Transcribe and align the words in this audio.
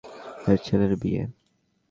ওর 0.47 0.57
ছেলের 0.65 0.93
বিয়ে। 1.01 1.23